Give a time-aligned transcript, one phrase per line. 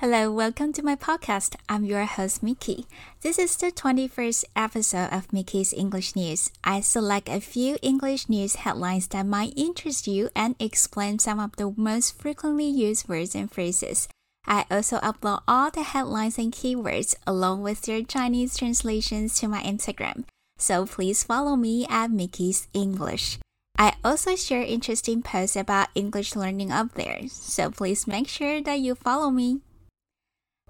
[0.00, 1.56] Hello, welcome to my podcast.
[1.68, 2.86] I'm your host, Mickey.
[3.20, 6.50] This is the 21st episode of Mickey's English News.
[6.64, 11.54] I select a few English news headlines that might interest you and explain some of
[11.56, 14.08] the most frequently used words and phrases.
[14.46, 19.62] I also upload all the headlines and keywords along with their Chinese translations to my
[19.62, 20.24] Instagram.
[20.56, 23.38] So please follow me at Mickey's English.
[23.76, 28.80] I also share interesting posts about English learning up there, so please make sure that
[28.80, 29.60] you follow me.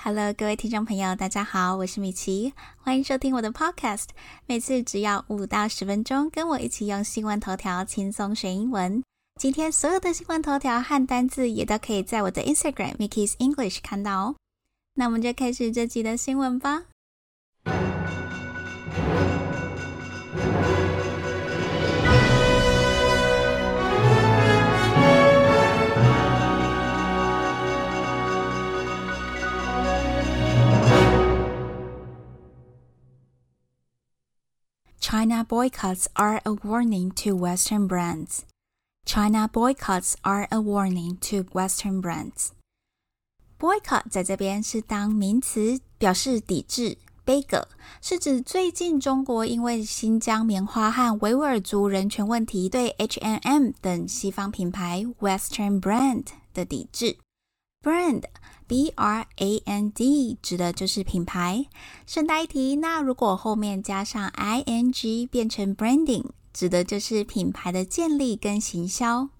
[0.00, 4.04] Hello，各位听众朋友，大家好，我是米奇，欢迎收听我的 Podcast。
[4.46, 9.02] 每次只要五到十分钟，跟我一起用新闻头条轻松学英文。
[9.40, 14.36] 今天所有的新闻头条和单字也都可以在我的 Instagram Mickey's English 看到哦。
[14.94, 16.84] 那我们就开始这集的新闻吧。
[35.07, 38.43] China boycotts are a warning to Western brands.
[39.05, 42.51] China boycotts are a warning to Western brands.
[43.59, 47.67] Boycott 在这边是当名词，表示抵制、杯葛，
[48.01, 57.17] 是指最近中国因为新疆棉花和维吾尔族人权问题对 H&M 等西方品牌 Western brand 的抵制。
[57.81, 58.23] Brand
[58.68, 61.66] B R A N D 指的就是品牌。
[62.06, 69.30] 顺带一提，那如果后面加上 I N G 变成 branding，指的就是品牌的建立跟行销。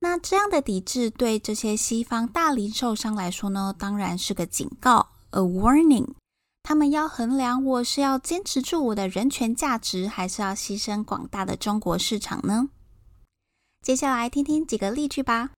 [0.00, 6.08] 那这样的抵制对这些西方大零售商来说呢，当然是个警告，a warning。
[6.64, 12.68] 他们要衡量我是要坚持住我的人权价值，还是要牺牲广大的中国市场呢？
[13.82, 15.50] 接下来听听几个例句吧。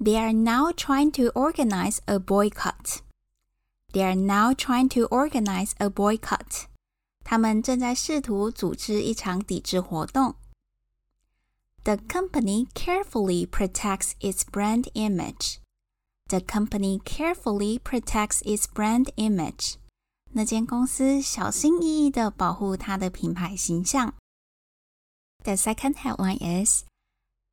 [0.00, 3.02] They are now trying to organize a boycott.
[3.92, 6.66] They are now trying to organize a boycott.
[7.24, 10.34] 他们正在试图组织一场抵制活动。
[11.84, 15.58] The company carefully protects its brand image.
[16.28, 19.74] The company carefully protects its brand image.
[20.32, 24.14] 那间公司小心翼翼地保护它的品牌形象。
[25.44, 26.84] The second headline is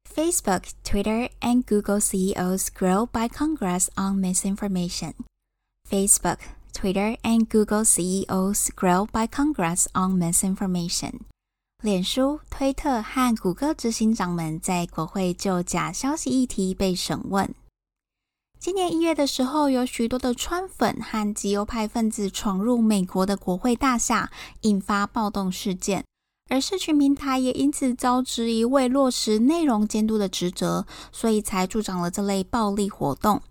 [0.06, 5.12] Facebook, Twitter, and Google CEOs grill by Congress on misinformation.
[5.88, 6.38] Facebook,
[6.72, 11.20] Twitter, and Google CEOs grill by Congress on misinformation.
[11.82, 17.54] 脸书、推特和谷歌执行长们在国会就假消息议题被审问。
[18.58, 24.30] 今年一月的时候，有许多的川粉和极右派分子闯入美国的国会大厦，
[24.62, 26.04] 引发暴动事件。
[26.48, 33.42] 而社群平台也因此遭质疑未落实内容监督的职责，所以才助长了这类暴力活动。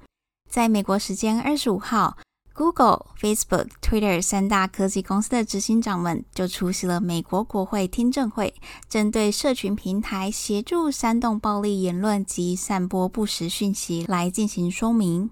[0.50, 2.17] 在美国时间二十五号
[2.53, 8.53] ，Google、Facebook、Twitter 三大科技公司的执行长们就出席了美国国会听证会，
[8.88, 15.31] 针对社群平台协助煽动暴力言论及散播不实讯息来进行说明。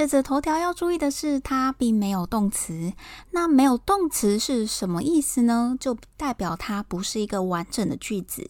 [0.00, 2.94] 这则头条要注意的是，它并没有动词。
[3.32, 5.76] 那没有动词是什么意思呢？
[5.78, 8.48] 就代表它不是一个完整的句子。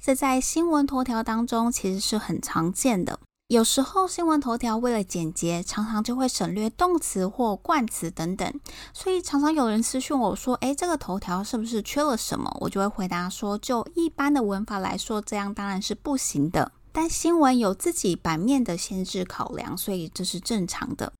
[0.00, 3.18] 这在新闻头条当中其实是很常见的。
[3.48, 8.60] 有时候新闻头条为了简洁，常常就会省略动词或冠词等等。
[8.92, 21.12] 所以常常有人私讯我说：“诶，这个头条是不是缺了什么？”我就会回答说：“就一般的文法来说，这样当然是不行的。”但新闻有自己版面的限制考量，所以这是正常的。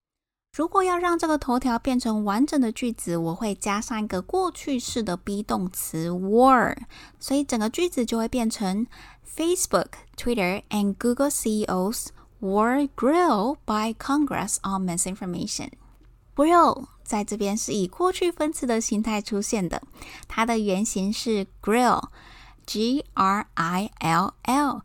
[0.54, 6.76] 如果要让这个头条变成完整的句子，我会加上一个过去式的 be 动词 were，
[7.18, 8.86] 所以整个句子就会变成
[9.26, 12.08] Facebook、Twitter and Google CEOs
[12.40, 15.70] were grilled by Congress on misinformation。
[16.36, 19.82] grill 在这边是以过去分词的形态出现的，
[20.28, 24.82] 它的原型是 grill，G R I L L。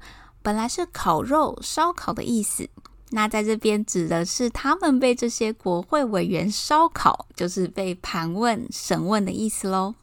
[0.47, 2.69] 本来是烤肉、烧烤的意思，
[3.09, 9.95] 那在这边指的是他们被这些国会委员烧烤，就是被盘问、审问的意思喽。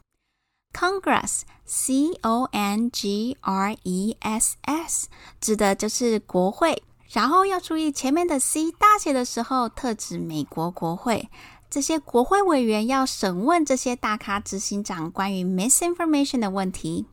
[0.71, 5.07] Congress，C O N G R E S S，
[5.41, 6.83] 指的就是国会。
[7.09, 11.27] 然后要注意前面的 C 大写的时候，特指美国国会。
[11.71, 17.07] 这些国会委员要审问这些大咖执行长关于 misinformation 的问题。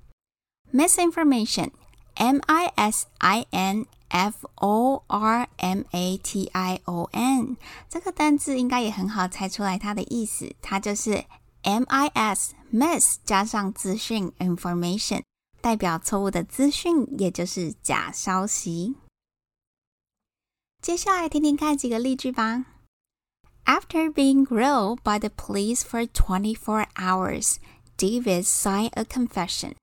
[0.71, 1.71] misinformation。
[2.15, 7.57] M I S I N F O R M A T I O N
[7.89, 11.25] 这个单字应该也很好猜出来它的意思，它就是
[11.63, 15.23] M I S miss 加上资讯 information，
[15.61, 18.97] 代表错误的资讯，也就是假消息。
[20.81, 22.67] 接下来听听看几个例句吧。
[23.65, 27.59] After being grilled by the police for 24 hours,
[27.97, 29.75] David signed a confession.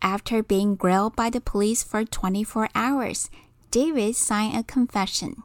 [0.00, 3.28] After being grilled by the police for 24 hours,
[3.70, 5.42] David signed a confession.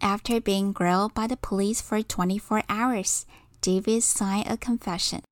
[0.00, 3.24] After being grilled by the police for 24 hours,
[3.60, 5.22] David signed a confession.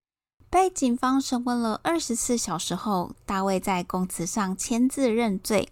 [0.49, 5.69] 被警方审问了二十四小时后，大卫在供词上签字认罪。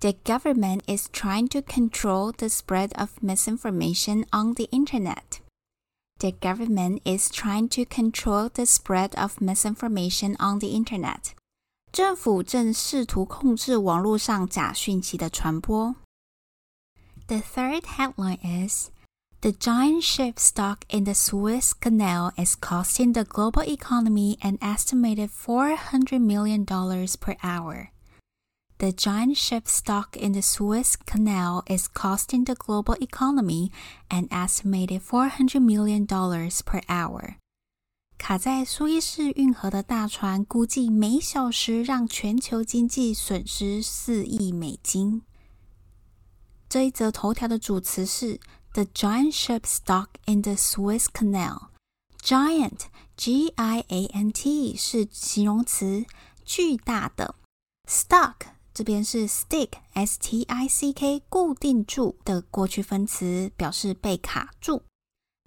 [0.00, 5.40] The government is trying to control the spread of misinformation on the internet.
[6.18, 11.34] The government is trying to control the spread of misinformation on the internet.
[11.96, 15.94] 政府正试图控制网络上假讯息的传播。
[17.26, 18.88] The third headline is
[19.42, 25.28] The giant ship stuck in the Suez Canal is costing the global economy an estimated
[25.30, 27.90] $400 million per hour.
[28.78, 33.70] The giant ship stuck in the Suez Canal is costing the global economy
[34.10, 37.36] an estimated $400 million per hour.
[38.17, 45.21] 卡在苏伊士运河的大船估计每小时让全球经济损失四亿美金。
[46.67, 48.39] 这一则头条的主词是
[48.73, 51.67] The giant ship stuck in the Swiss Canal.
[52.21, 52.81] Giant,
[53.15, 56.05] G-I-A-N-T 是形容词，
[56.43, 57.35] 巨大的。
[57.89, 58.35] Stuck
[58.73, 64.83] 这边是 stick，S-T-I-C-K 固定住的过去分词，表示被卡住。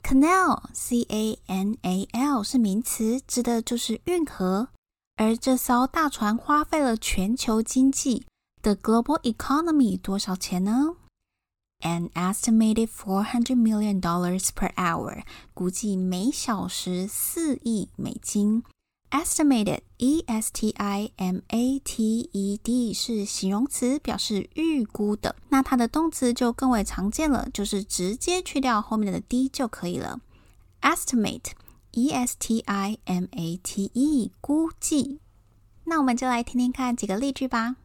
[0.03, 4.69] Canal, C-A-N-A-L 是名词，指的就是运河。
[5.17, 8.27] 而这艘大船花费了全球经济
[8.63, 10.97] ，The global economy 多少钱呢
[11.81, 15.23] ？an estimated four hundred million dollars per hour，
[15.55, 18.65] 估计每小时四亿美金。
[19.12, 20.64] Estimated, E-S-T-I-M-A-T-E-D
[22.94, 25.36] 是形容词，表示预估的。
[25.50, 30.20] 那它的动词就更为常见了，就是直接去掉后面的 d 就可以了。
[30.82, 31.54] Estimate,
[31.92, 32.32] E-S-T-I-M-A-T-E
[34.42, 35.22] 估计。
[35.86, 37.78] 那我们就来听听看几个例句吧。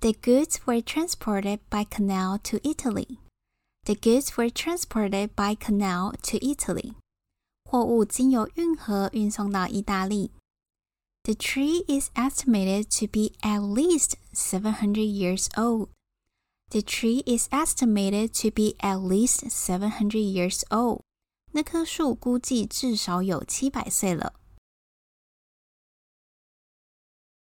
[0.00, 3.18] The goods were transported by canal to Italy.
[3.84, 6.94] The goods were transported by canal to Italy.
[7.64, 10.32] 货物经由运河运送到意大利。
[11.24, 15.88] The tree is estimated to be at least 700 years old.
[16.70, 21.02] The tree is estimated to be at least 700 years old.
[21.52, 24.34] 那棵树估计至少有七百岁了。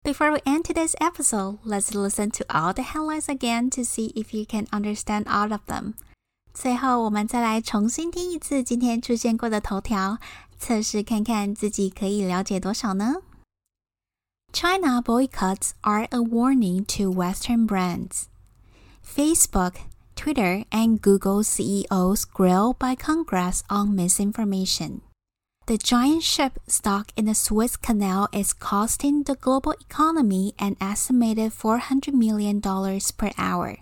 [0.08, 4.34] before we end today's episode, let's listen to all the headlines again to see if
[4.34, 5.96] you can understand all of them.
[6.54, 10.18] 最后，我们再来重新听一次今天出现过的头条，
[10.58, 13.16] 测试看看自己可以了解多少呢
[14.53, 18.29] ？China boycotts are a warning to Western brands.
[19.03, 19.79] Facebook,
[20.15, 25.01] Twitter, and Google CEOs grill by Congress on misinformation.
[25.67, 31.53] The giant ship stuck in the Suez Canal is costing the global economy an estimated
[31.53, 33.79] $400 million per hour.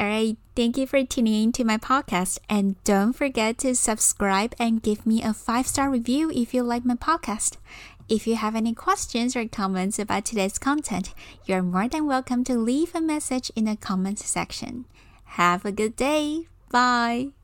[0.00, 4.82] Alright, thank you for tuning in to my podcast and don't forget to subscribe and
[4.82, 7.58] give me a 5-star review if you like my podcast.
[8.12, 11.14] If you have any questions or comments about today's content,
[11.46, 14.84] you're more than welcome to leave a message in the comments section.
[15.40, 16.46] Have a good day.
[16.70, 17.32] Bye.